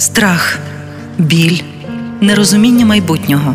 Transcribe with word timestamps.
страх, 0.00 0.58
біль, 1.18 1.60
нерозуміння 2.20 2.86
майбутнього. 2.86 3.54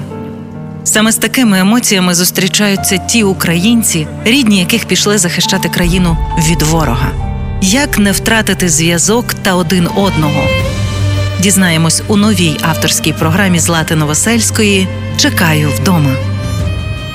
Саме 0.84 1.12
з 1.12 1.16
такими 1.16 1.60
емоціями 1.60 2.16
зустрічаються 2.16 2.98
ті 2.98 3.24
українці, 3.24 4.08
рідні 4.26 4.60
яких 4.60 4.86
пішли 4.86 5.18
захищати 5.18 5.70
країну 5.70 6.18
від 6.50 6.62
ворога. 6.62 7.12
Як 7.62 8.00
не 8.00 8.12
втратити 8.12 8.70
зв'язок 8.70 9.34
та 9.34 9.56
один 9.56 9.88
одного? 9.96 10.44
Дізнаємось 11.40 12.04
у 12.08 12.18
новій 12.18 12.58
авторській 12.62 13.14
програмі 13.14 13.60
Злати 13.60 13.96
Новосельської 13.96 14.88
Чекаю 15.18 15.70
вдома. 15.70 16.16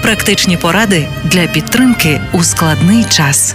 Практичні 0.02 0.56
поради 0.56 1.08
для 1.24 1.46
підтримки 1.46 2.20
у 2.32 2.42
складний 2.42 3.04
час. 3.04 3.54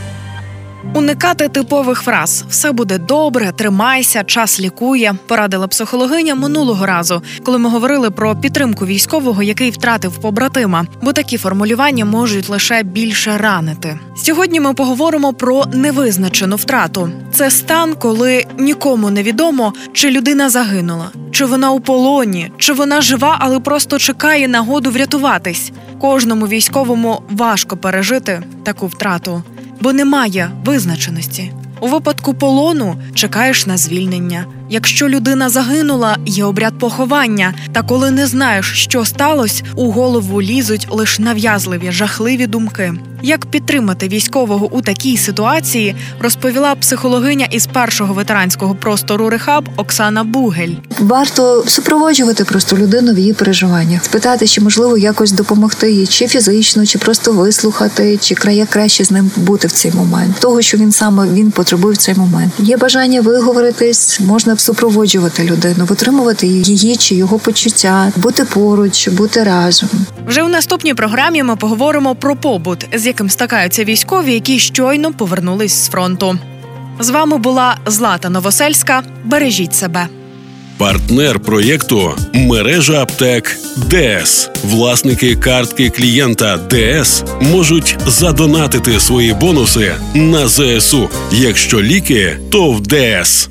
Уникати 0.93 1.47
типових 1.47 2.01
фраз 2.01 2.45
все 2.49 2.71
буде 2.71 2.97
добре, 2.97 3.51
тримайся, 3.51 4.23
час 4.23 4.59
лікує. 4.59 5.15
Порадила 5.27 5.67
психологиня 5.67 6.35
минулого 6.35 6.85
разу, 6.85 7.21
коли 7.43 7.57
ми 7.57 7.69
говорили 7.69 8.11
про 8.11 8.35
підтримку 8.35 8.85
військового, 8.85 9.43
який 9.43 9.71
втратив 9.71 10.17
побратима, 10.17 10.85
бо 11.01 11.13
такі 11.13 11.37
формулювання 11.37 12.05
можуть 12.05 12.49
лише 12.49 12.83
більше 12.83 13.37
ранити. 13.37 13.99
Сьогодні 14.17 14.59
ми 14.59 14.73
поговоримо 14.73 15.33
про 15.33 15.65
невизначену 15.73 16.55
втрату. 16.55 17.09
Це 17.33 17.51
стан, 17.51 17.95
коли 17.95 18.45
нікому 18.57 19.09
не 19.09 19.23
відомо, 19.23 19.73
чи 19.93 20.11
людина 20.11 20.49
загинула, 20.49 21.09
чи 21.31 21.45
вона 21.45 21.71
у 21.71 21.79
полоні, 21.79 22.51
чи 22.57 22.73
вона 22.73 23.01
жива, 23.01 23.37
але 23.39 23.59
просто 23.59 23.99
чекає 23.99 24.47
нагоду 24.47 24.91
врятуватись. 24.91 25.71
Кожному 26.01 26.47
військовому 26.47 27.21
важко 27.29 27.77
пережити 27.77 28.43
таку 28.63 28.87
втрату 28.87 29.43
бо 29.81 29.93
немає 29.93 30.51
визначеності. 30.65 31.51
У 31.81 31.87
випадку 31.87 32.33
полону 32.33 32.95
чекаєш 33.13 33.65
на 33.65 33.77
звільнення. 33.77 34.45
Якщо 34.69 35.09
людина 35.09 35.49
загинула, 35.49 36.17
є 36.25 36.43
обряд 36.43 36.79
поховання. 36.79 37.53
Та 37.71 37.81
коли 37.81 38.11
не 38.11 38.27
знаєш, 38.27 38.83
що 38.83 39.05
сталося, 39.05 39.63
у 39.75 39.91
голову 39.91 40.41
лізуть 40.41 40.87
лише 40.89 41.21
нав'язливі, 41.21 41.91
жахливі 41.91 42.47
думки. 42.47 42.93
Як 43.23 43.45
підтримати 43.45 44.07
військового 44.07 44.69
у 44.71 44.81
такій 44.81 45.17
ситуації, 45.17 45.95
розповіла 46.19 46.75
психологиня 46.75 47.47
із 47.51 47.67
першого 47.67 48.13
ветеранського 48.13 48.75
простору 48.75 49.29
Рехаб 49.29 49.69
Оксана 49.77 50.23
Бугель. 50.23 50.73
Варто 50.99 51.63
супроводжувати 51.67 52.45
просто 52.45 52.77
людину 52.77 53.13
в 53.13 53.19
її 53.19 53.33
переживаннях, 53.33 54.05
спитати, 54.05 54.47
чи 54.47 54.61
можливо 54.61 54.97
якось 54.97 55.31
допомогти 55.31 55.91
їй, 55.91 56.07
чи 56.07 56.27
фізично, 56.27 56.85
чи 56.85 56.97
просто 56.97 57.33
вислухати, 57.33 58.17
чи 58.17 58.35
края 58.35 58.65
краще 58.65 59.05
з 59.05 59.11
ним 59.11 59.31
бути 59.35 59.67
в 59.67 59.71
цей 59.71 59.91
момент. 59.91 60.35
Того, 60.39 60.61
що 60.61 60.77
він 60.77 60.91
саме 60.91 61.27
він 61.27 61.51
потребує 61.65 61.93
в 61.93 61.97
цей 61.97 62.15
момент. 62.15 62.53
Є 62.59 62.77
бажання 62.77 63.21
виговоритись, 63.21 64.19
можна 64.19 64.57
супроводжувати 64.57 65.43
людину, 65.43 65.85
витримувати 65.85 66.47
її 66.47 66.95
чи 66.95 67.15
його 67.15 67.39
почуття, 67.39 68.11
бути 68.15 68.45
поруч, 68.45 69.07
бути 69.07 69.43
разом. 69.43 69.89
Вже 70.27 70.43
у 70.43 70.47
наступній 70.47 70.93
програмі 70.93 71.43
ми 71.43 71.55
поговоримо 71.55 72.15
про 72.15 72.35
побут, 72.35 72.87
з 72.93 73.05
яким 73.05 73.29
стикаються 73.29 73.83
військові, 73.83 74.33
які 74.33 74.59
щойно 74.59 75.13
повернулись 75.13 75.73
з 75.73 75.87
фронту. 75.87 76.39
З 76.99 77.09
вами 77.09 77.37
була 77.37 77.77
Злата 77.85 78.29
Новосельська. 78.29 79.03
Бережіть 79.23 79.75
себе. 79.75 80.07
Партнер 80.77 81.39
проєкту 81.39 82.11
мережа 82.33 83.01
аптек 83.01 83.57
ДС. 83.77 84.49
Власники 84.63 85.35
картки 85.35 85.89
клієнта 85.89 86.57
ДС 86.57 87.23
можуть 87.41 87.97
задонатити 88.07 88.99
свої 88.99 89.33
бонуси 89.33 89.91
на 90.13 90.47
ЗСУ. 90.47 91.09
Якщо 91.31 91.81
ліки, 91.81 92.37
то 92.51 92.71
в 92.71 92.81
ДС. 92.81 93.49